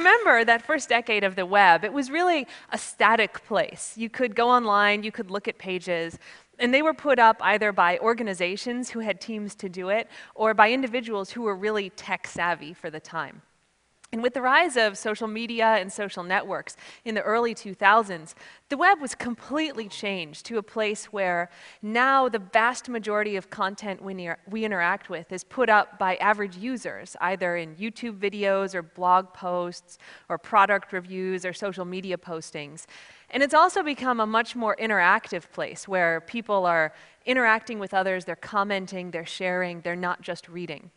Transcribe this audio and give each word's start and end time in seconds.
remember 0.00 0.44
that 0.46 0.62
first 0.62 0.88
decade 0.88 1.24
of 1.24 1.36
the 1.36 1.44
web, 1.44 1.84
it 1.84 1.92
was 1.92 2.10
really 2.10 2.46
a 2.72 2.78
static 2.78 3.44
place. 3.44 3.92
You 3.96 4.08
could 4.08 4.34
go 4.34 4.48
online, 4.48 5.02
you 5.02 5.12
could 5.12 5.30
look 5.30 5.46
at 5.46 5.58
pages, 5.58 6.18
and 6.58 6.72
they 6.72 6.80
were 6.80 6.94
put 6.94 7.18
up 7.18 7.36
either 7.42 7.70
by 7.70 7.98
organizations 7.98 8.90
who 8.90 9.00
had 9.00 9.20
teams 9.20 9.54
to 9.56 9.68
do 9.68 9.90
it 9.90 10.08
or 10.34 10.54
by 10.54 10.70
individuals 10.70 11.30
who 11.30 11.42
were 11.42 11.54
really 11.54 11.90
tech 11.90 12.26
savvy 12.26 12.72
for 12.72 12.88
the 12.88 13.00
time. 13.00 13.42
And 14.12 14.24
with 14.24 14.34
the 14.34 14.42
rise 14.42 14.76
of 14.76 14.98
social 14.98 15.28
media 15.28 15.76
and 15.76 15.92
social 15.92 16.24
networks 16.24 16.76
in 17.04 17.14
the 17.14 17.22
early 17.22 17.54
2000s, 17.54 18.34
the 18.68 18.76
web 18.76 19.00
was 19.00 19.14
completely 19.14 19.88
changed 19.88 20.46
to 20.46 20.58
a 20.58 20.64
place 20.64 21.06
where 21.06 21.48
now 21.80 22.28
the 22.28 22.40
vast 22.40 22.88
majority 22.88 23.36
of 23.36 23.50
content 23.50 24.02
we, 24.02 24.28
we, 24.48 24.64
interact 24.64 25.10
with 25.10 25.30
is 25.30 25.44
put 25.44 25.68
up 25.68 25.96
by 25.96 26.16
average 26.16 26.56
users, 26.56 27.16
either 27.20 27.56
in 27.56 27.76
YouTube 27.76 28.18
videos 28.18 28.74
or 28.74 28.82
blog 28.82 29.32
posts 29.32 29.96
or 30.28 30.38
product 30.38 30.92
reviews 30.92 31.44
or 31.44 31.52
social 31.52 31.84
media 31.84 32.16
postings. 32.16 32.86
And 33.30 33.44
it's 33.44 33.54
also 33.54 33.80
become 33.80 34.18
a 34.18 34.26
much 34.26 34.56
more 34.56 34.74
interactive 34.80 35.48
place 35.52 35.86
where 35.86 36.20
people 36.20 36.66
are 36.66 36.92
interacting 37.26 37.78
with 37.78 37.94
others, 37.94 38.24
they're 38.24 38.34
commenting, 38.34 39.12
they're 39.12 39.24
sharing, 39.24 39.82
they're 39.82 39.94
not 39.94 40.20
just 40.20 40.48
reading. 40.48 40.90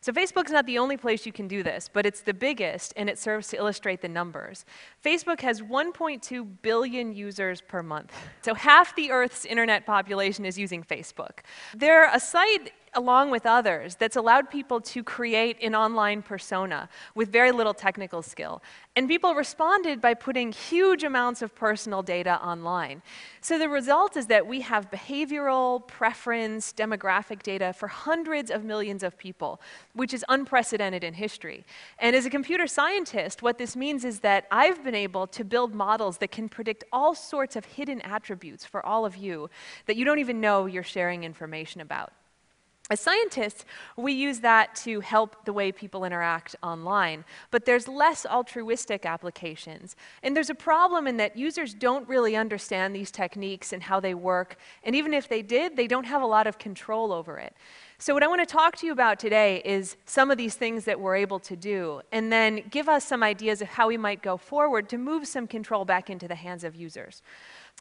So 0.00 0.12
Facebook's 0.12 0.52
not 0.52 0.66
the 0.66 0.78
only 0.78 0.96
place 0.96 1.26
you 1.26 1.32
can 1.32 1.48
do 1.48 1.62
this, 1.62 1.90
but 1.92 2.06
it's 2.06 2.20
the 2.20 2.34
biggest, 2.34 2.92
and 2.96 3.08
it 3.08 3.18
serves 3.18 3.48
to 3.48 3.56
illustrate 3.56 4.00
the 4.00 4.08
numbers. 4.08 4.64
Facebook 5.04 5.40
has 5.40 5.60
1.2 5.60 6.46
billion 6.62 7.12
users 7.12 7.60
per 7.60 7.82
month. 7.82 8.12
So 8.42 8.54
half 8.54 8.94
the 8.94 9.10
Earth's 9.10 9.44
internet 9.44 9.86
population 9.86 10.44
is 10.44 10.56
using 10.56 10.84
Facebook. 10.84 11.40
They're 11.74 12.08
a 12.14 12.20
site 12.20 12.72
along 12.98 13.30
with 13.30 13.46
others, 13.46 13.94
that's 13.94 14.16
allowed 14.16 14.50
people 14.50 14.80
to 14.80 15.02
create 15.02 15.56
an 15.62 15.74
online 15.74 16.20
persona 16.20 16.88
with 17.14 17.30
very 17.30 17.52
little 17.52 17.72
technical 17.72 18.22
skill. 18.22 18.60
And 18.96 19.08
people 19.08 19.34
responded 19.34 20.00
by 20.00 20.14
putting 20.14 20.50
huge 20.50 21.04
amounts 21.04 21.40
of 21.40 21.54
personal 21.54 22.02
data 22.02 22.34
online. 22.44 23.00
So 23.40 23.56
the 23.56 23.68
result 23.68 24.16
is 24.16 24.26
that 24.26 24.48
we 24.48 24.60
have 24.62 24.90
behavioral, 24.90 25.86
preference, 25.86 26.72
demographic 26.72 27.44
data 27.44 27.72
for 27.72 27.86
hundreds 27.86 28.50
of 28.50 28.64
millions 28.64 29.04
of 29.04 29.16
people, 29.16 29.60
which 29.94 30.12
is 30.12 30.24
unprecedented 30.28 31.04
in 31.04 31.14
history. 31.14 31.64
And 32.00 32.16
as 32.16 32.26
a 32.26 32.30
computer 32.30 32.66
scientist, 32.66 33.40
what 33.40 33.58
this 33.58 33.76
means 33.76 34.04
is 34.04 34.18
that 34.20 34.46
I've 34.50 34.82
been 34.82 34.96
able 34.96 35.28
to 35.28 35.44
build 35.44 35.72
models 35.72 36.18
that 36.18 36.32
can 36.32 36.48
predict 36.48 36.82
all 36.92 37.14
sorts 37.14 37.54
of 37.54 37.64
hidden 37.64 38.00
attributes 38.00 38.64
for 38.64 38.84
all 38.84 39.06
of 39.06 39.16
you 39.16 39.48
that 39.86 39.96
you 39.96 40.04
don't 40.04 40.18
even 40.18 40.40
know 40.40 40.66
you're 40.66 40.82
sharing 40.82 41.22
information 41.22 41.80
about. 41.80 42.12
As 42.90 43.00
scientists, 43.00 43.66
we 43.98 44.14
use 44.14 44.40
that 44.40 44.74
to 44.76 45.00
help 45.00 45.44
the 45.44 45.52
way 45.52 45.72
people 45.72 46.04
interact 46.04 46.56
online, 46.62 47.26
but 47.50 47.66
there's 47.66 47.86
less 47.86 48.24
altruistic 48.24 49.04
applications. 49.04 49.94
And 50.22 50.34
there's 50.34 50.48
a 50.48 50.54
problem 50.54 51.06
in 51.06 51.18
that 51.18 51.36
users 51.36 51.74
don't 51.74 52.08
really 52.08 52.34
understand 52.34 52.96
these 52.96 53.10
techniques 53.10 53.74
and 53.74 53.82
how 53.82 54.00
they 54.00 54.14
work, 54.14 54.56
and 54.84 54.96
even 54.96 55.12
if 55.12 55.28
they 55.28 55.42
did, 55.42 55.76
they 55.76 55.86
don't 55.86 56.04
have 56.04 56.22
a 56.22 56.26
lot 56.26 56.46
of 56.46 56.58
control 56.58 57.12
over 57.12 57.36
it. 57.36 57.54
So 57.98 58.14
what 58.14 58.22
I 58.22 58.26
want 58.26 58.40
to 58.40 58.46
talk 58.46 58.76
to 58.76 58.86
you 58.86 58.92
about 58.92 59.18
today 59.18 59.60
is 59.66 59.96
some 60.06 60.30
of 60.30 60.38
these 60.38 60.54
things 60.54 60.84
that 60.86 60.98
we're 60.98 61.16
able 61.16 61.40
to 61.40 61.56
do, 61.56 62.00
and 62.10 62.32
then 62.32 62.62
give 62.70 62.88
us 62.88 63.04
some 63.04 63.22
ideas 63.22 63.60
of 63.60 63.68
how 63.68 63.88
we 63.88 63.98
might 63.98 64.22
go 64.22 64.38
forward 64.38 64.88
to 64.88 64.96
move 64.96 65.26
some 65.26 65.46
control 65.46 65.84
back 65.84 66.08
into 66.08 66.26
the 66.26 66.36
hands 66.36 66.64
of 66.64 66.74
users. 66.74 67.20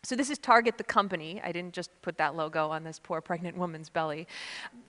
So 0.04 0.16
this 0.16 0.30
is 0.30 0.38
Target 0.38 0.78
the 0.78 0.84
company. 0.84 1.42
I 1.44 1.52
didn't 1.52 1.74
just 1.74 1.90
put 2.02 2.18
that 2.18 2.36
logo 2.36 2.70
on 2.70 2.84
this 2.84 3.00
poor 3.00 3.20
pregnant 3.20 3.58
woman's 3.58 3.90
belly. 3.90 4.28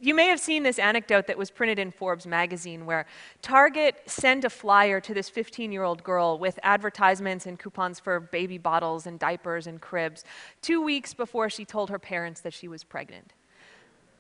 You 0.01 0.15
may 0.15 0.27
have 0.27 0.39
seen 0.39 0.63
this 0.63 0.79
anecdote 0.79 1.27
that 1.27 1.39
was 1.39 1.51
printed 1.51 1.79
in 1.79 1.91
Forbes 1.91 2.27
magazine 2.27 2.87
where 2.87 3.07
Target 3.43 3.97
sent 4.07 4.45
a 4.45 4.51
flyer 4.51 5.01
to 5.01 5.15
this 5.15 5.31
15-year-old 5.31 6.05
girl 6.05 6.39
with 6.39 6.59
advertisements 6.63 7.47
and 7.47 7.59
coupons 7.59 7.99
for 7.99 8.21
baby 8.21 8.59
bottles 8.59 9.07
and 9.07 9.19
diapers 9.19 9.67
and 9.67 9.81
cribs 9.81 10.25
two 10.63 10.83
weeks 10.83 11.15
before 11.15 11.49
she 11.49 11.65
told 11.65 11.91
her 11.91 11.99
parents 11.99 12.41
that 12.43 12.53
she 12.53 12.69
was 12.69 12.85
pregnant. 12.85 13.33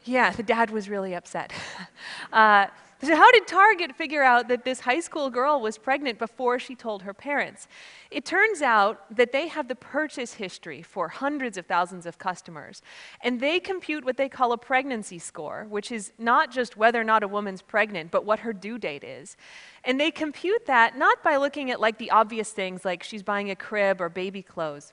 Yeah, 0.04 0.31
the 0.31 0.43
dad 0.43 0.71
was 0.71 0.88
really 0.88 1.15
upset. 1.15 1.53
uh, 2.32 2.69
so 3.00 3.14
how 3.14 3.31
did 3.31 3.47
Target 3.47 3.94
figure 3.94 4.25
out 4.25 4.48
that 4.48 4.64
this 4.64 4.81
high 4.81 4.98
school 4.98 5.31
girl 5.31 5.60
was 5.60 5.78
pregnant 5.78 6.19
before 6.19 6.59
she 6.59 6.75
told 6.75 7.03
her 7.03 7.14
parents? 7.14 7.69
It 8.10 8.25
turns 8.25 8.60
out 8.60 9.14
that 9.14 9.31
they 9.31 9.47
have 9.47 9.69
the 9.69 9.76
purchase 9.76 10.34
history 10.34 10.82
for 10.82 11.09
hundreds 11.09 11.56
of 11.56 11.66
thousands 11.66 12.06
of 12.06 12.19
customers, 12.19 12.82
and 13.20 13.38
they 13.38 13.60
compute 13.60 14.04
what 14.04 14.16
they 14.16 14.28
call 14.28 14.50
a 14.50 14.59
pregnancy 14.59 15.20
score, 15.20 15.64
which 15.69 15.92
is 15.92 16.12
not 16.19 16.50
just 16.50 16.76
whether 16.76 17.00
or 17.00 17.04
not 17.04 17.22
a 17.22 17.28
woman's 17.28 17.62
pregnant, 17.62 18.10
but 18.10 18.25
what 18.25 18.41
her 18.41 18.53
due 18.53 18.78
date 18.78 19.04
is. 19.04 19.36
And 19.84 20.00
they 20.00 20.10
compute 20.10 20.66
that 20.66 20.98
not 20.98 21.22
by 21.22 21.36
looking 21.36 21.70
at 21.70 21.80
like 21.80 21.98
the 21.98 22.10
obvious 22.10 22.50
things 22.50 22.84
like 22.84 23.04
she's 23.04 23.22
buying 23.22 23.48
a 23.48 23.56
crib 23.56 24.00
or 24.00 24.09
baby 24.09 24.42
clothes, 24.42 24.92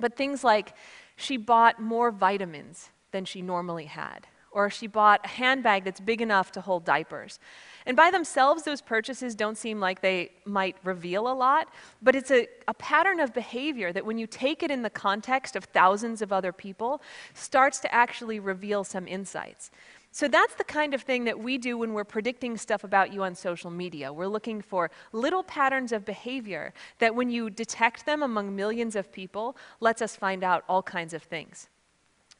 but 0.00 0.16
things 0.16 0.42
like 0.42 0.74
she 1.14 1.36
bought 1.36 1.80
more 1.80 2.10
vitamins 2.10 2.90
than 3.12 3.24
she 3.24 3.42
normally 3.42 3.84
had 3.84 4.26
or 4.58 4.68
she 4.68 4.88
bought 4.88 5.20
a 5.24 5.28
handbag 5.28 5.84
that's 5.84 6.00
big 6.00 6.20
enough 6.20 6.50
to 6.50 6.60
hold 6.60 6.84
diapers. 6.84 7.38
And 7.86 7.96
by 7.96 8.10
themselves, 8.10 8.64
those 8.64 8.80
purchases 8.80 9.36
don't 9.36 9.56
seem 9.56 9.78
like 9.78 10.02
they 10.02 10.32
might 10.44 10.76
reveal 10.82 11.28
a 11.28 11.32
lot, 11.32 11.68
but 12.02 12.16
it's 12.16 12.32
a, 12.32 12.48
a, 12.66 12.74
pattern 12.74 13.20
of 13.20 13.32
behavior 13.32 13.92
that 13.92 14.04
when 14.04 14.18
you 14.18 14.26
take 14.26 14.64
it 14.64 14.72
in 14.72 14.82
the 14.82 14.90
context 14.90 15.54
of 15.54 15.62
thousands 15.64 16.22
of 16.22 16.32
other 16.32 16.52
people, 16.52 17.00
starts 17.34 17.78
to 17.78 17.94
actually 17.94 18.40
reveal 18.40 18.82
some 18.82 19.06
insights. 19.06 19.70
So 20.10 20.26
that's 20.26 20.56
the 20.56 20.64
kind 20.64 20.92
of 20.92 21.02
thing 21.02 21.22
that 21.24 21.38
we 21.38 21.56
do 21.56 21.78
when 21.78 21.94
we're 21.94 22.02
predicting 22.02 22.56
stuff 22.56 22.82
about 22.82 23.12
you 23.12 23.22
on 23.22 23.36
social 23.36 23.70
media. 23.70 24.12
We're 24.12 24.26
looking 24.26 24.60
for 24.60 24.90
little 25.12 25.44
patterns 25.44 25.92
of 25.92 26.04
behavior 26.04 26.74
that 26.98 27.14
when 27.14 27.30
you 27.30 27.48
detect 27.48 28.06
them 28.06 28.24
among 28.24 28.56
millions 28.56 28.96
of 28.96 29.12
people, 29.12 29.56
lets 29.78 30.02
us 30.02 30.16
find 30.16 30.42
out 30.42 30.64
all 30.68 30.82
kinds 30.82 31.14
of 31.14 31.22
things. 31.22 31.68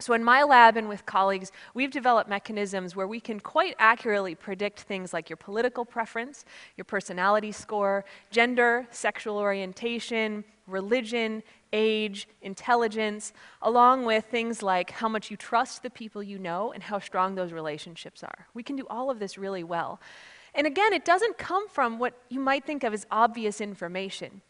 So 0.00 0.14
in 0.14 0.22
my 0.22 0.44
lab 0.44 0.76
and 0.76 0.88
with 0.88 1.04
colleagues, 1.06 1.50
we've 1.74 1.90
developed 1.90 2.30
mechanisms 2.30 2.94
where 2.94 3.08
we 3.08 3.18
can 3.18 3.40
quite 3.40 3.74
accurately 3.80 4.36
predict 4.36 4.82
things 4.82 5.12
like 5.12 5.28
your 5.28 5.36
political 5.36 5.84
preference, 5.84 6.44
your 6.76 6.84
personality 6.84 7.50
score, 7.50 8.04
gender, 8.30 8.86
sexual 8.92 9.38
orientation, 9.38 10.44
religion, 10.68 11.42
age, 11.72 12.28
intelligence, 12.42 13.32
along 13.60 14.04
with 14.04 14.24
things 14.26 14.62
like 14.62 14.92
how 14.92 15.08
much 15.08 15.32
you 15.32 15.36
trust 15.36 15.82
the 15.82 15.90
people 15.90 16.22
you 16.22 16.38
know 16.38 16.70
and 16.70 16.84
how 16.84 17.00
strong 17.00 17.34
those 17.34 17.52
relationships 17.52 18.22
are. 18.22 18.46
We 18.54 18.62
can 18.62 18.76
do 18.76 18.86
all 18.88 19.10
of 19.10 19.18
this 19.18 19.36
really 19.36 19.64
well. 19.64 20.00
And 20.54 20.64
again, 20.64 20.92
it 20.92 21.04
doesn't 21.04 21.38
come 21.38 21.68
from 21.68 21.98
what 21.98 22.14
you 22.28 22.38
might 22.38 22.64
think 22.64 22.84
of 22.84 22.94
as 22.94 23.04
obvious 23.10 23.60
information. 23.60 24.42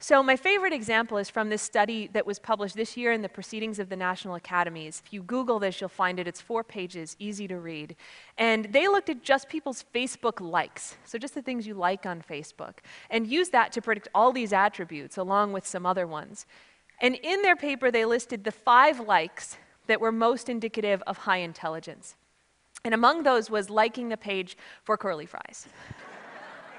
So 0.00 0.22
my 0.22 0.36
favorite 0.36 0.72
example 0.72 1.18
is 1.18 1.28
from 1.28 1.48
this 1.48 1.60
study 1.60 2.08
that 2.12 2.24
was 2.24 2.38
published 2.38 2.76
this 2.76 2.96
year 2.96 3.10
in 3.10 3.20
the 3.20 3.28
Proceedings 3.28 3.80
of 3.80 3.88
the 3.88 3.96
National 3.96 4.36
Academies. 4.36 5.02
If 5.04 5.12
you 5.12 5.24
Google 5.24 5.58
this, 5.58 5.80
you'll 5.80 5.88
find 5.88 6.20
it. 6.20 6.28
It's 6.28 6.40
four 6.40 6.62
pages, 6.62 7.16
easy 7.18 7.48
to 7.48 7.58
read. 7.58 7.96
And 8.38 8.66
they 8.66 8.86
looked 8.86 9.10
at 9.10 9.24
just 9.24 9.48
people's 9.48 9.84
Facebook 9.92 10.40
likes, 10.40 10.96
so 11.04 11.18
just 11.18 11.34
the 11.34 11.42
things 11.42 11.66
you 11.66 11.74
like 11.74 12.06
on 12.06 12.22
Facebook, 12.22 12.74
and 13.10 13.26
used 13.26 13.50
that 13.50 13.72
to 13.72 13.82
predict 13.82 14.06
all 14.14 14.30
these 14.30 14.52
attributes 14.52 15.16
along 15.16 15.52
with 15.52 15.66
some 15.66 15.84
other 15.84 16.06
ones. 16.06 16.46
And 17.00 17.16
in 17.16 17.42
their 17.42 17.56
paper, 17.56 17.90
they 17.90 18.04
listed 18.04 18.44
the 18.44 18.52
five 18.52 19.00
likes 19.00 19.58
that 19.88 20.00
were 20.00 20.12
most 20.12 20.48
indicative 20.48 21.02
of 21.08 21.18
high 21.18 21.38
intelligence. 21.38 22.14
And 22.84 22.94
among 22.94 23.24
those 23.24 23.50
was 23.50 23.68
liking 23.68 24.10
the 24.10 24.16
page 24.16 24.56
for 24.84 24.96
curly 24.96 25.26
fries. 25.26 25.66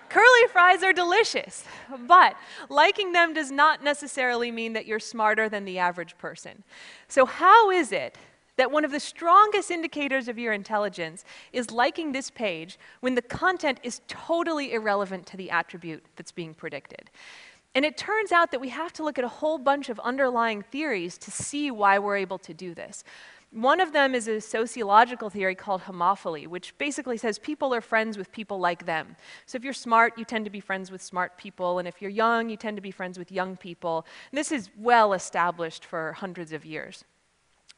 Curly 0.10 0.48
fries 0.52 0.84
are 0.84 0.94
delicious, 0.94 1.64
but 2.08 2.36
liking 2.70 3.12
them 3.12 3.34
does 3.34 3.52
not 3.52 3.84
necessarily 3.84 4.52
mean 4.52 4.74
that 4.74 4.86
you're 4.86 5.00
smarter 5.00 5.48
than 5.50 5.66
the 5.66 5.78
average 5.78 6.18
person. 6.18 6.64
So, 7.08 7.26
how 7.26 7.70
is 7.70 7.92
it 7.92 8.18
that 8.58 8.72
one 8.72 8.84
of 8.84 8.92
the 8.92 9.00
strongest 9.00 9.72
indicators 9.72 10.28
of 10.28 10.38
your 10.38 10.52
intelligence 10.52 11.24
is 11.54 11.72
liking 11.72 12.12
this 12.12 12.30
page 12.30 12.78
when 13.02 13.16
the 13.16 13.22
content 13.22 13.80
is 13.84 14.02
totally 14.08 14.74
irrelevant 14.74 15.26
to 15.28 15.38
the 15.38 15.52
attribute 15.52 16.04
that's 16.16 16.32
being 16.32 16.54
predicted? 16.54 17.10
And 17.76 17.86
it 17.86 17.98
turns 17.98 18.32
out 18.32 18.52
that 18.52 18.60
we 18.60 18.70
have 18.70 18.92
to 18.94 19.04
look 19.04 19.20
at 19.20 19.24
a 19.24 19.30
whole 19.30 19.60
bunch 19.60 19.90
of 19.90 20.00
underlying 20.00 20.64
theories 20.64 21.18
to 21.20 21.32
see 21.32 21.70
why 21.70 22.00
we're 22.00 22.18
able 22.18 22.40
to 22.40 22.54
do 22.54 22.74
this. 22.74 23.04
One 23.52 23.80
of 23.80 23.94
them 23.94 24.14
is 24.14 24.28
a 24.28 24.40
sociological 24.40 25.32
theory 25.32 25.56
called 25.56 25.82
homophily, 25.82 26.46
which 26.46 26.78
basically 26.78 27.18
says 27.18 27.40
people 27.40 27.74
are 27.74 27.82
friends 27.82 28.16
with 28.16 28.32
people 28.32 28.60
like 28.60 28.86
them. 28.86 29.16
So 29.48 29.56
if 29.56 29.64
you're 29.64 29.74
smart, 29.74 30.20
you 30.20 30.26
tend 30.26 30.46
to 30.46 30.52
be 30.52 30.60
friends 30.60 30.92
with 30.92 31.02
smart 31.02 31.36
people, 31.36 31.80
and 31.80 31.88
if 31.88 32.00
you're 32.00 32.12
young, 32.12 32.50
you 32.50 32.58
tend 32.58 32.78
to 32.78 32.82
be 32.82 32.92
friends 32.92 33.18
with 33.18 33.32
young 33.32 33.58
people. 33.58 34.06
And 34.32 34.38
this 34.38 34.52
is 34.52 34.70
well 34.78 35.14
established 35.14 35.84
for 35.84 36.14
hundreds 36.14 36.54
of 36.54 36.64
years. 36.64 37.04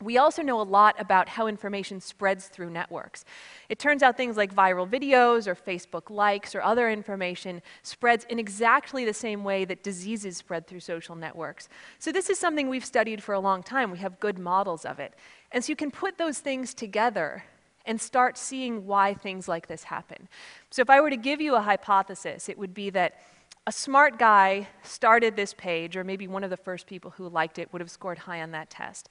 We 0.01 0.18
also 0.18 0.42
know 0.42 0.59
a 0.59 0.63
lot 0.63 0.95
about 1.00 1.30
how 1.30 1.48
information 1.48 2.01
spreads 2.01 2.48
through 2.48 2.71
networks. 2.71 3.24
It 3.69 3.80
turns 3.80 4.03
out 4.03 4.18
things 4.18 4.38
like 4.38 4.53
viral 4.53 4.89
videos 4.89 5.48
or 5.48 5.56
Facebook 5.56 6.09
likes 6.09 6.56
or 6.56 6.62
other 6.62 6.89
information 6.89 7.62
spreads 7.83 8.25
in 8.30 8.39
exactly 8.39 9.06
the 9.06 9.13
same 9.13 9.44
way 9.44 9.63
that 9.65 9.83
diseases 9.83 10.38
spread 10.38 10.68
through 10.68 10.80
social 10.80 11.15
networks. 11.15 11.69
So 12.00 12.12
this 12.12 12.30
is 12.30 12.39
something 12.39 12.68
we've 12.68 12.86
studied 12.86 13.21
for 13.21 13.33
a 13.33 13.39
long 13.39 13.63
time. 13.63 13.92
We 13.92 14.00
have 14.00 14.19
good 14.19 14.39
models 14.39 14.86
of 14.86 15.00
it. 15.00 15.13
And 15.51 15.63
so 15.63 15.71
you 15.71 15.75
can 15.75 15.92
put 15.92 16.18
those 16.18 16.39
things 16.39 16.74
together 16.74 17.44
and 17.86 18.00
start 18.00 18.38
seeing 18.38 18.86
why 18.86 19.13
things 19.13 19.48
like 19.48 19.68
this 19.68 19.83
happen. 19.83 20.27
So 20.69 20.81
if 20.81 20.89
I 20.89 21.01
were 21.01 21.09
to 21.09 21.18
give 21.18 21.42
you 21.42 21.56
a 21.56 21.62
hypothesis, 21.62 22.48
it 22.48 22.57
would 22.57 22.74
be 22.74 22.89
that 22.92 23.19
A 23.67 23.71
smart 23.71 24.17
guy 24.17 24.67
started 24.81 25.35
this 25.35 25.53
page, 25.53 25.95
or 25.95 26.03
maybe 26.03 26.27
one 26.27 26.43
of 26.43 26.49
the 26.49 26.57
first 26.57 26.87
people 26.87 27.11
who 27.11 27.29
liked 27.29 27.59
it 27.59 27.71
would 27.71 27.79
have 27.79 27.91
scored 27.91 28.17
high 28.17 28.41
on 28.41 28.51
that 28.51 28.71
test. 28.71 29.07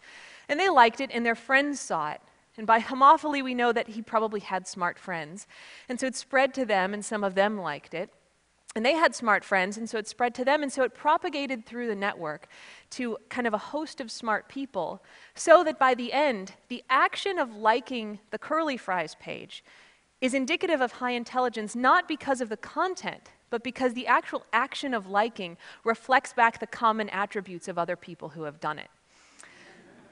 And 0.48 0.58
they 0.58 0.68
liked 0.68 1.00
it, 1.00 1.10
and 1.12 1.24
their 1.24 1.36
friends 1.36 1.78
saw 1.80 2.10
it. 2.10 2.20
And 2.56 2.66
by 2.66 2.80
homophily, 2.80 3.44
we 3.44 3.54
know 3.54 3.72
that 3.72 3.90
he 3.90 4.02
probably 4.02 4.40
had 4.40 4.66
smart 4.66 4.98
friends. 4.98 5.46
And 5.88 6.00
so 6.00 6.08
it 6.08 6.16
spread 6.16 6.52
to 6.54 6.64
them, 6.64 6.92
and 6.92 7.04
some 7.04 7.22
of 7.22 7.36
them 7.36 7.58
liked 7.58 7.94
it. 7.94 8.10
And 8.74 8.84
they 8.84 8.94
had 8.94 9.14
smart 9.14 9.44
friends, 9.44 9.78
and 9.78 9.88
so 9.88 9.98
it 9.98 10.08
spread 10.08 10.34
to 10.34 10.44
them, 10.44 10.62
and 10.64 10.72
so 10.72 10.82
it 10.82 10.94
propagated 10.94 11.64
through 11.64 11.86
the 11.86 11.94
network 11.94 12.48
to 12.90 13.18
kind 13.28 13.46
of 13.46 13.54
a 13.54 13.58
host 13.58 14.00
of 14.00 14.10
smart 14.10 14.48
people, 14.48 15.02
so 15.34 15.62
that 15.62 15.78
by 15.78 15.94
the 15.94 16.12
end, 16.12 16.54
the 16.68 16.82
action 16.90 17.38
of 17.38 17.54
liking 17.54 18.18
the 18.30 18.38
curly 18.38 18.76
fries 18.76 19.14
page 19.20 19.64
is 20.20 20.34
indicative 20.34 20.80
of 20.80 20.92
high 20.92 21.12
intelligence 21.12 21.74
not 21.74 22.06
because 22.06 22.40
of 22.40 22.48
the 22.48 22.56
content, 22.56 23.30
but 23.50 23.62
because 23.62 23.94
the 23.94 24.06
actual 24.06 24.44
action 24.52 24.94
of 24.94 25.08
liking 25.08 25.56
reflects 25.84 26.32
back 26.32 26.60
the 26.60 26.66
common 26.66 27.08
attributes 27.10 27.68
of 27.68 27.78
other 27.78 27.96
people 27.96 28.30
who 28.30 28.44
have 28.44 28.60
done 28.60 28.78
it. 28.78 28.88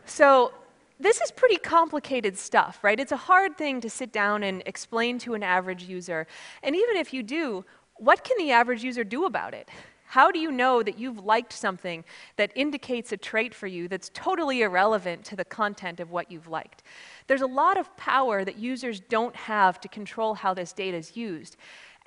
So 0.04 0.52
this 1.00 1.20
is 1.20 1.30
pretty 1.30 1.56
complicated 1.56 2.36
stuff, 2.36 2.80
right? 2.82 2.98
It's 2.98 3.12
a 3.12 3.16
hard 3.16 3.56
thing 3.56 3.80
to 3.82 3.90
sit 3.90 4.12
down 4.12 4.42
and 4.42 4.62
explain 4.66 5.18
to 5.20 5.34
an 5.34 5.42
average 5.42 5.84
user. 5.84 6.26
And 6.62 6.74
even 6.74 6.96
if 6.96 7.14
you 7.14 7.22
do, 7.22 7.64
what 7.96 8.24
can 8.24 8.36
the 8.38 8.50
average 8.50 8.82
user 8.82 9.04
do 9.04 9.24
about 9.24 9.54
it? 9.54 9.68
How 10.06 10.30
do 10.30 10.38
you 10.38 10.50
know 10.50 10.82
that 10.82 10.98
you've 10.98 11.22
liked 11.22 11.52
something 11.52 12.02
that 12.36 12.50
indicates 12.54 13.12
a 13.12 13.16
trait 13.18 13.54
for 13.54 13.66
you 13.66 13.88
that's 13.88 14.10
totally 14.14 14.62
irrelevant 14.62 15.22
to 15.26 15.36
the 15.36 15.44
content 15.44 16.00
of 16.00 16.10
what 16.10 16.32
you've 16.32 16.48
liked? 16.48 16.82
There's 17.26 17.42
a 17.42 17.46
lot 17.46 17.76
of 17.76 17.94
power 17.98 18.42
that 18.42 18.58
users 18.58 19.00
don't 19.00 19.36
have 19.36 19.78
to 19.82 19.88
control 19.88 20.32
how 20.32 20.54
this 20.54 20.72
data 20.72 20.96
is 20.96 21.14
used. 21.14 21.58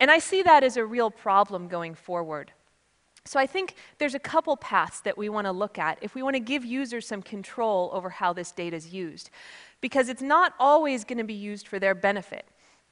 And 0.01 0.09
I 0.09 0.17
see 0.17 0.41
that 0.41 0.63
as 0.63 0.77
a 0.77 0.85
real 0.85 1.11
problem 1.11 1.67
going 1.67 1.93
forward. 1.93 2.51
So 3.23 3.39
I 3.39 3.45
think 3.45 3.75
there's 3.99 4.15
a 4.15 4.19
couple 4.19 4.57
paths 4.57 4.99
that 5.01 5.15
we 5.15 5.29
want 5.29 5.45
to 5.45 5.51
look 5.51 5.77
at 5.77 5.99
if 6.01 6.15
we 6.15 6.23
want 6.23 6.35
to 6.35 6.39
give 6.39 6.65
users 6.65 7.05
some 7.05 7.21
control 7.21 7.91
over 7.93 8.09
how 8.09 8.33
this 8.33 8.51
data 8.51 8.75
is 8.75 8.91
used. 8.91 9.29
Because 9.79 10.09
it's 10.09 10.23
not 10.23 10.55
always 10.59 11.03
going 11.03 11.19
to 11.19 11.23
be 11.23 11.35
used 11.35 11.67
for 11.67 11.77
their 11.77 11.93
benefit. 11.93 12.47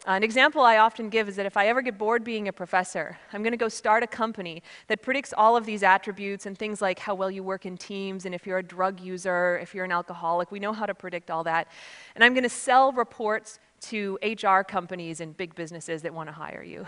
Uh, 0.07 0.11
an 0.11 0.23
example 0.23 0.61
I 0.61 0.77
often 0.77 1.09
give 1.09 1.27
is 1.27 1.35
that 1.37 1.47
if 1.47 1.57
I 1.57 1.67
ever 1.67 1.81
get 1.81 1.97
bored 1.97 2.23
being 2.23 2.47
a 2.47 2.53
professor, 2.53 3.17
I'm 3.33 3.41
going 3.41 3.53
to 3.53 3.57
go 3.57 3.69
start 3.69 4.03
a 4.03 4.07
company 4.07 4.61
that 4.87 5.01
predicts 5.01 5.33
all 5.35 5.57
of 5.57 5.65
these 5.65 5.81
attributes 5.81 6.45
and 6.45 6.55
things 6.55 6.79
like 6.79 6.99
how 6.99 7.15
well 7.15 7.31
you 7.31 7.41
work 7.41 7.65
in 7.65 7.75
teams 7.75 8.25
and 8.25 8.35
if 8.35 8.45
you're 8.45 8.59
a 8.59 8.63
drug 8.63 8.99
user, 8.99 9.57
if 9.57 9.73
you're 9.73 9.83
an 9.83 9.91
alcoholic. 9.91 10.51
We 10.51 10.59
know 10.59 10.73
how 10.73 10.85
to 10.85 10.93
predict 10.93 11.31
all 11.31 11.43
that. 11.45 11.69
And 12.13 12.23
I'm 12.23 12.35
going 12.35 12.43
to 12.43 12.49
sell 12.49 12.91
reports 12.91 13.59
to 13.81 14.17
HR 14.23 14.61
companies 14.63 15.21
and 15.21 15.35
big 15.35 15.55
businesses 15.55 16.01
that 16.01 16.13
want 16.13 16.29
to 16.29 16.33
hire 16.33 16.63
you. 16.63 16.85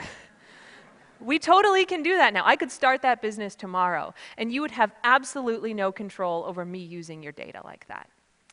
we 1.20 1.40
totally 1.40 1.86
can 1.86 2.04
do 2.04 2.16
that 2.18 2.34
now. 2.34 2.44
I 2.46 2.56
could 2.56 2.72
start 2.72 3.02
that 3.04 3.22
business 3.22 3.56
tomorrow, 3.56 4.14
and 4.38 4.52
you 4.52 4.62
would 4.62 4.72
have 4.72 4.92
absolutely 5.04 5.74
no 5.74 5.92
control 5.92 6.44
over 6.46 6.66
me 6.66 6.80
using 6.80 7.22
your 7.24 7.32
data 7.32 7.62
like 7.64 7.88
that. 7.88 8.10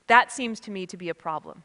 That 0.07 0.33
seems 0.33 0.61
to 0.61 0.71
me 0.71 0.87
to 0.87 0.97
be 0.97 1.09
a 1.09 1.15
problem. 1.15 1.65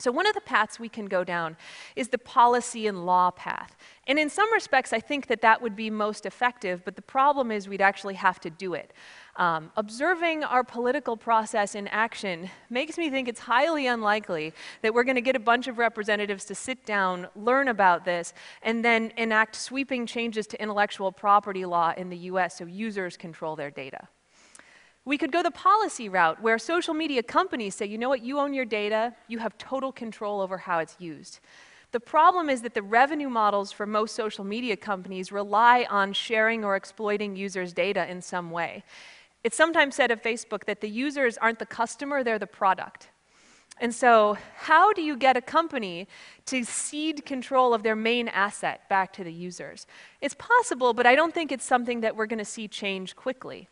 So, 0.00 0.12
one 0.12 0.28
of 0.28 0.34
the 0.34 0.40
paths 0.40 0.78
we 0.78 0.88
can 0.88 1.06
go 1.06 1.24
down 1.24 1.56
is 1.96 2.08
the 2.08 2.18
policy 2.18 2.86
and 2.86 3.04
law 3.04 3.32
path. 3.32 3.76
And 4.06 4.16
in 4.16 4.30
some 4.30 4.52
respects, 4.52 4.92
I 4.92 5.00
think 5.00 5.26
that 5.26 5.40
that 5.40 5.60
would 5.60 5.74
be 5.74 5.90
most 5.90 6.24
effective, 6.24 6.84
but 6.84 6.94
the 6.94 7.02
problem 7.02 7.50
is 7.50 7.68
we'd 7.68 7.80
actually 7.80 8.14
have 8.14 8.38
to 8.40 8.50
do 8.50 8.74
it. 8.74 8.92
Um, 9.34 9.72
observing 9.76 10.44
our 10.44 10.62
political 10.62 11.16
process 11.16 11.74
in 11.74 11.88
action 11.88 12.48
makes 12.70 12.96
me 12.96 13.10
think 13.10 13.26
it's 13.26 13.40
highly 13.40 13.88
unlikely 13.88 14.52
that 14.82 14.94
we're 14.94 15.02
going 15.02 15.16
to 15.16 15.20
get 15.20 15.34
a 15.34 15.40
bunch 15.40 15.66
of 15.66 15.78
representatives 15.78 16.44
to 16.44 16.54
sit 16.54 16.86
down, 16.86 17.26
learn 17.34 17.66
about 17.66 18.04
this, 18.04 18.34
and 18.62 18.84
then 18.84 19.12
enact 19.16 19.56
sweeping 19.56 20.06
changes 20.06 20.46
to 20.46 20.62
intellectual 20.62 21.10
property 21.10 21.64
law 21.64 21.92
in 21.96 22.08
the 22.08 22.18
US 22.18 22.58
so 22.58 22.66
users 22.66 23.16
control 23.16 23.56
their 23.56 23.70
data. 23.70 24.06
We 25.08 25.16
could 25.16 25.32
go 25.32 25.42
the 25.42 25.50
policy 25.50 26.10
route 26.10 26.42
where 26.42 26.58
social 26.58 26.92
media 26.92 27.22
companies 27.22 27.74
say, 27.74 27.86
you 27.86 27.96
know 27.96 28.10
what, 28.10 28.22
you 28.22 28.38
own 28.38 28.52
your 28.52 28.66
data, 28.66 29.14
you 29.26 29.38
have 29.38 29.56
total 29.56 29.90
control 29.90 30.42
over 30.42 30.58
how 30.58 30.80
it's 30.80 30.96
used. 30.98 31.40
The 31.92 31.98
problem 31.98 32.50
is 32.50 32.60
that 32.60 32.74
the 32.74 32.82
revenue 32.82 33.30
models 33.30 33.72
for 33.72 33.86
most 33.86 34.14
social 34.14 34.44
media 34.44 34.76
companies 34.76 35.32
rely 35.32 35.86
on 35.88 36.12
sharing 36.12 36.62
or 36.62 36.76
exploiting 36.76 37.36
users' 37.36 37.72
data 37.72 38.06
in 38.06 38.20
some 38.20 38.50
way. 38.50 38.84
It's 39.42 39.56
sometimes 39.56 39.94
said 39.94 40.10
of 40.10 40.20
Facebook 40.20 40.66
that 40.66 40.82
the 40.82 40.90
users 40.90 41.38
aren't 41.38 41.58
the 41.58 41.64
customer, 41.64 42.22
they're 42.22 42.38
the 42.38 42.46
product. 42.46 43.08
And 43.80 43.94
so, 43.94 44.36
how 44.56 44.92
do 44.92 45.00
you 45.00 45.16
get 45.16 45.38
a 45.38 45.40
company 45.40 46.06
to 46.44 46.64
cede 46.64 47.24
control 47.24 47.72
of 47.72 47.82
their 47.82 47.96
main 47.96 48.28
asset 48.28 48.86
back 48.90 49.14
to 49.14 49.24
the 49.24 49.32
users? 49.32 49.86
It's 50.20 50.34
possible, 50.34 50.92
but 50.92 51.06
I 51.06 51.14
don't 51.14 51.32
think 51.32 51.50
it's 51.50 51.64
something 51.64 52.02
that 52.02 52.14
we're 52.14 52.26
going 52.26 52.40
to 52.40 52.44
see 52.44 52.68
change 52.68 53.16
quickly. 53.16 53.70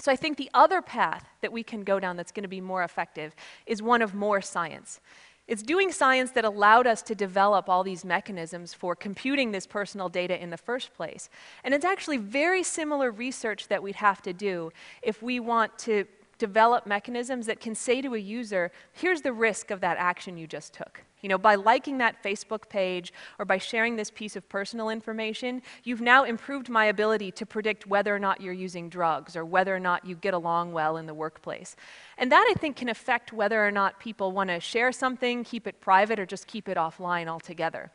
So 0.00 0.10
I 0.10 0.16
think 0.16 0.38
the 0.38 0.50
other 0.54 0.80
path 0.80 1.26
that 1.42 1.52
we 1.52 1.62
can 1.62 1.84
go 1.84 2.00
down 2.00 2.16
that's 2.16 2.32
going 2.32 2.42
to 2.42 2.48
be 2.48 2.60
more 2.60 2.82
effective 2.82 3.34
is 3.66 3.82
one 3.82 4.00
of 4.00 4.14
more 4.14 4.40
science. 4.40 5.00
It's 5.46 5.62
doing 5.62 5.90
science 5.92 6.30
that 6.32 6.44
allowed 6.44 6.86
us 6.86 7.02
to 7.02 7.14
develop 7.14 7.68
all 7.68 7.82
these 7.82 8.04
mechanisms 8.04 8.72
for 8.72 8.94
computing 8.94 9.50
this 9.50 9.66
personal 9.66 10.08
data 10.08 10.40
in 10.40 10.50
the 10.50 10.56
first 10.56 10.94
place. 10.94 11.28
And 11.64 11.74
it's 11.74 11.84
actually 11.84 12.18
very 12.18 12.62
similar 12.62 13.10
research 13.10 13.68
that 13.68 13.82
we'd 13.82 13.96
have 13.96 14.22
to 14.22 14.32
do 14.32 14.72
if 15.02 15.22
we 15.22 15.40
want 15.40 15.76
to 15.80 16.06
develop 16.40 16.86
mechanisms 16.86 17.46
that 17.46 17.60
can 17.60 17.76
say 17.76 18.02
to 18.02 18.14
a 18.14 18.18
user, 18.18 18.72
here's 18.92 19.20
the 19.20 19.32
risk 19.32 19.70
of 19.70 19.80
that 19.82 19.96
action 19.98 20.36
you 20.36 20.48
just 20.48 20.72
took. 20.72 21.04
You 21.20 21.28
know, 21.28 21.38
by 21.38 21.54
liking 21.54 21.98
that 21.98 22.22
Facebook 22.24 22.68
page 22.70 23.12
or 23.38 23.44
by 23.44 23.58
sharing 23.58 23.94
this 23.94 24.10
piece 24.10 24.36
of 24.36 24.48
personal 24.48 24.88
information, 24.88 25.60
you've 25.84 26.00
now 26.00 26.24
improved 26.24 26.70
my 26.70 26.86
ability 26.86 27.30
to 27.32 27.44
predict 27.44 27.86
whether 27.86 28.14
or 28.14 28.18
not 28.18 28.40
you're 28.40 28.54
using 28.54 28.88
drugs 28.88 29.36
or 29.36 29.44
whether 29.44 29.76
or 29.76 29.80
not 29.80 30.06
you 30.06 30.14
get 30.16 30.32
along 30.32 30.72
well 30.72 30.96
in 30.96 31.04
the 31.06 31.14
workplace. 31.14 31.76
And 32.16 32.32
that, 32.32 32.50
I 32.50 32.58
think, 32.58 32.76
can 32.76 32.88
affect 32.88 33.34
whether 33.34 33.64
or 33.64 33.70
not 33.70 34.00
people 34.00 34.32
want 34.32 34.48
to 34.48 34.60
share 34.60 34.92
something, 34.92 35.44
keep 35.44 35.66
it 35.66 35.80
private, 35.80 36.18
or 36.18 36.24
just 36.24 36.46
keep 36.46 36.68
it 36.68 36.78
offline 36.78 37.28
altogether. 37.28 37.92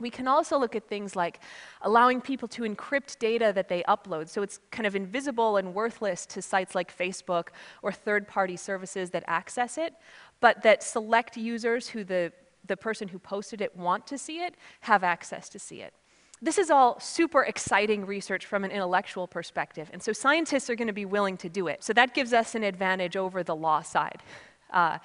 We 0.00 0.10
can 0.10 0.28
also 0.28 0.58
look 0.58 0.76
at 0.76 0.86
things 0.88 1.16
like 1.16 1.40
allowing 1.80 2.20
people 2.20 2.48
to 2.48 2.62
encrypt 2.62 3.18
data 3.18 3.50
that 3.54 3.68
they 3.68 3.82
upload 3.84 4.28
so 4.28 4.42
it's 4.42 4.60
kind 4.70 4.86
of 4.86 4.94
invisible 4.94 5.56
and 5.56 5.72
worthless 5.74 6.26
to 6.26 6.42
sites 6.42 6.74
like 6.74 6.94
Facebook 6.94 7.48
or 7.82 7.92
third 7.92 8.28
party 8.28 8.56
services 8.56 9.10
that 9.10 9.24
access 9.26 9.78
it, 9.78 9.94
but 10.40 10.62
that 10.62 10.82
select 10.82 11.38
users 11.38 11.88
who 11.88 12.04
the, 12.04 12.30
the 12.66 12.76
person 12.76 13.08
who 13.08 13.18
posted 13.18 13.62
it 13.62 13.74
want 13.74 14.06
to 14.06 14.18
see 14.18 14.40
it 14.40 14.54
have 14.80 15.02
access 15.02 15.48
to 15.48 15.58
see 15.58 15.80
it. 15.80 15.94
This 16.42 16.58
is 16.58 16.70
all 16.70 17.00
super 17.00 17.44
exciting 17.44 18.04
research 18.04 18.44
from 18.44 18.64
an 18.64 18.70
intellectual 18.70 19.26
perspective, 19.26 19.88
and 19.94 20.02
so 20.02 20.12
scientists 20.12 20.68
are 20.68 20.74
going 20.74 20.88
to 20.88 20.92
be 20.92 21.06
willing 21.06 21.38
to 21.38 21.48
do 21.48 21.68
it. 21.68 21.82
So 21.82 21.94
that 21.94 22.12
gives 22.12 22.34
us 22.34 22.54
an 22.54 22.62
advantage 22.62 23.16
over 23.16 23.42
the 23.42 23.56
law 23.56 23.80
side. 23.80 24.22
Uh, 24.70 24.98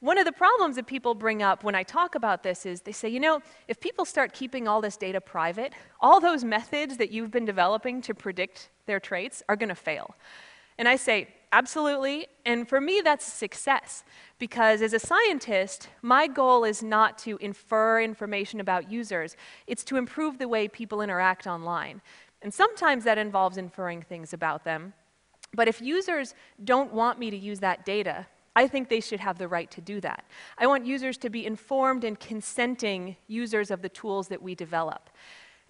one 0.00 0.16
of 0.16 0.24
the 0.24 0.32
problems 0.32 0.76
that 0.76 0.86
people 0.86 1.14
bring 1.14 1.42
up 1.42 1.64
when 1.64 1.74
I 1.74 1.82
talk 1.82 2.14
about 2.14 2.44
this 2.44 2.64
is 2.64 2.82
they 2.82 2.92
say, 2.92 3.08
you 3.08 3.18
know, 3.18 3.40
if 3.66 3.80
people 3.80 4.04
start 4.04 4.32
keeping 4.32 4.68
all 4.68 4.80
this 4.80 4.96
data 4.96 5.20
private, 5.20 5.72
all 6.00 6.20
those 6.20 6.44
methods 6.44 6.98
that 6.98 7.10
you've 7.10 7.32
been 7.32 7.44
developing 7.44 8.00
to 8.02 8.14
predict 8.14 8.70
their 8.86 9.00
traits 9.00 9.42
are 9.48 9.56
going 9.56 9.70
to 9.70 9.74
fail. 9.74 10.14
And 10.78 10.86
I 10.86 10.94
say, 10.94 11.26
absolutely. 11.52 12.28
And 12.46 12.68
for 12.68 12.80
me, 12.80 13.00
that's 13.02 13.26
a 13.26 13.30
success. 13.32 14.04
Because 14.38 14.82
as 14.82 14.92
a 14.92 15.00
scientist, 15.00 15.88
my 16.00 16.28
goal 16.28 16.62
is 16.62 16.80
not 16.80 17.18
to 17.18 17.36
infer 17.38 18.00
information 18.00 18.60
about 18.60 18.88
users, 18.90 19.36
it's 19.66 19.82
to 19.84 19.96
improve 19.96 20.38
the 20.38 20.46
way 20.46 20.68
people 20.68 21.00
interact 21.00 21.48
online. 21.48 22.00
And 22.40 22.54
sometimes 22.54 23.02
that 23.02 23.18
involves 23.18 23.56
inferring 23.56 24.02
things 24.02 24.32
about 24.32 24.62
them. 24.62 24.92
But 25.54 25.66
if 25.66 25.82
users 25.82 26.34
don't 26.62 26.92
want 26.92 27.18
me 27.18 27.30
to 27.30 27.36
use 27.36 27.58
that 27.60 27.84
data, 27.84 28.26
I 28.56 28.66
think 28.66 28.88
they 28.88 29.00
should 29.00 29.20
have 29.20 29.38
the 29.38 29.48
right 29.48 29.70
to 29.70 29.80
do 29.80 30.00
that. 30.00 30.24
I 30.56 30.66
want 30.66 30.86
users 30.86 31.16
to 31.18 31.30
be 31.30 31.46
informed 31.46 32.04
and 32.04 32.18
consenting 32.18 33.16
users 33.26 33.70
of 33.70 33.82
the 33.82 33.88
tools 33.88 34.28
that 34.28 34.42
we 34.42 34.54
develop. 34.54 35.10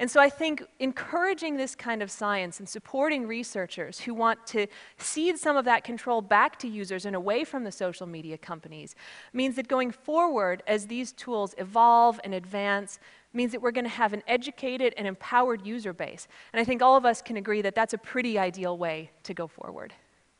And 0.00 0.08
so 0.08 0.20
I 0.20 0.30
think 0.30 0.62
encouraging 0.78 1.56
this 1.56 1.74
kind 1.74 2.02
of 2.02 2.10
science 2.10 2.60
and 2.60 2.68
supporting 2.68 3.26
researchers 3.26 3.98
who 3.98 4.14
want 4.14 4.46
to 4.48 4.68
cede 4.96 5.38
some 5.38 5.56
of 5.56 5.64
that 5.64 5.82
control 5.82 6.22
back 6.22 6.56
to 6.60 6.68
users 6.68 7.04
and 7.04 7.16
away 7.16 7.42
from 7.42 7.64
the 7.64 7.72
social 7.72 8.06
media 8.06 8.38
companies 8.38 8.94
means 9.32 9.56
that 9.56 9.66
going 9.66 9.90
forward, 9.90 10.62
as 10.68 10.86
these 10.86 11.10
tools 11.12 11.52
evolve 11.58 12.20
and 12.22 12.32
advance, 12.32 13.00
means 13.32 13.50
that 13.50 13.60
we're 13.60 13.72
going 13.72 13.84
to 13.84 13.90
have 13.90 14.12
an 14.12 14.22
educated 14.28 14.94
and 14.96 15.06
empowered 15.06 15.66
user 15.66 15.92
base. 15.92 16.28
And 16.52 16.60
I 16.60 16.64
think 16.64 16.80
all 16.80 16.96
of 16.96 17.04
us 17.04 17.20
can 17.20 17.36
agree 17.36 17.60
that 17.62 17.74
that's 17.74 17.92
a 17.92 17.98
pretty 17.98 18.38
ideal 18.38 18.78
way 18.78 19.10
to 19.24 19.34
go 19.34 19.48
forward. 19.48 19.92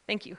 Thank 0.06 0.24
you. 0.24 0.36